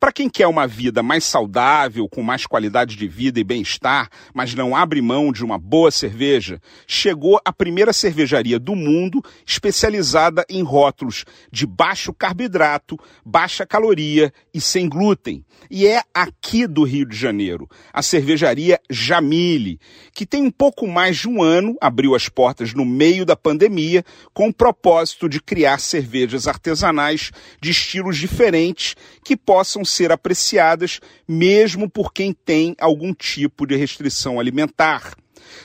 [0.00, 4.54] Para quem quer uma vida mais saudável, com mais qualidade de vida e bem-estar, mas
[4.54, 10.62] não abre mão de uma boa cerveja, chegou a primeira cervejaria do mundo especializada em
[10.62, 15.44] rótulos de baixo carboidrato, baixa caloria e sem glúten.
[15.70, 19.78] E é aqui do Rio de Janeiro, a cervejaria Jamile,
[20.14, 24.02] que tem um pouco mais de um ano, abriu as portas no meio da pandemia,
[24.32, 31.88] com o propósito de criar cervejas artesanais de estilos diferentes que possam ser apreciadas mesmo
[31.88, 35.14] por quem tem algum tipo de restrição alimentar.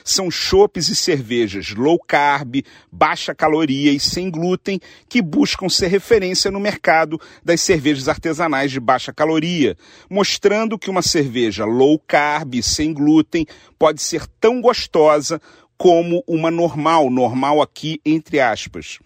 [0.04, 6.50] São chopes e cervejas low carb, baixa caloria e sem glúten que buscam ser referência
[6.50, 9.76] no mercado das cervejas artesanais de baixa caloria,
[10.10, 13.46] mostrando que uma cerveja low carb e sem glúten
[13.78, 15.40] pode ser tão gostosa
[15.76, 18.98] como uma normal, normal aqui entre aspas,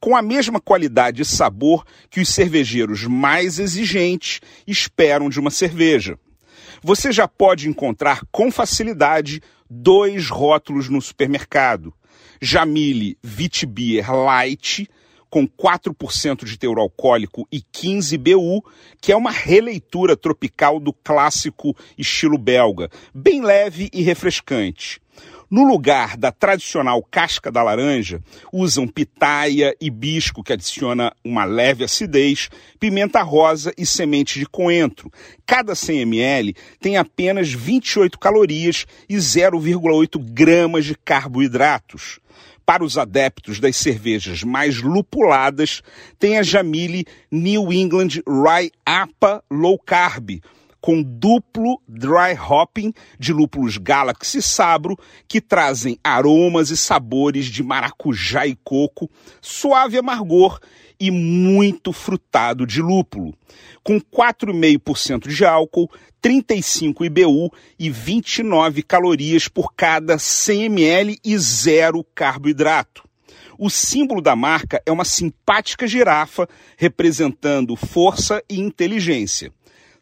[0.00, 6.18] com a mesma qualidade e sabor que os cervejeiros mais exigentes esperam de uma cerveja.
[6.82, 11.94] Você já pode encontrar com facilidade dois rótulos no supermercado.
[12.40, 14.88] Jamile Vitbier Light,
[15.30, 18.64] com 4% de teor alcoólico e 15 BU,
[19.00, 25.00] que é uma releitura tropical do clássico estilo belga, bem leve e refrescante.
[25.50, 28.20] No lugar da tradicional casca da laranja,
[28.52, 32.48] usam pitaia, hibisco, que adiciona uma leve acidez,
[32.80, 35.12] pimenta rosa e semente de coentro.
[35.46, 42.20] Cada 100 ml tem apenas 28 calorias e 0,8 gramas de carboidratos.
[42.66, 45.82] Para os adeptos das cervejas mais lupuladas,
[46.18, 50.40] tem a Jamile New England Rye APA Low Carb,
[50.84, 58.46] com duplo dry hopping de lúpulos Galaxy Sabro, que trazem aromas e sabores de maracujá
[58.46, 59.10] e coco,
[59.40, 60.60] suave amargor
[61.00, 63.32] e muito frutado de lúpulo.
[63.82, 72.04] Com 4,5% de álcool, 35 IBU e 29 calorias por cada 100 ml e zero
[72.14, 73.08] carboidrato.
[73.58, 79.50] O símbolo da marca é uma simpática girafa representando força e inteligência.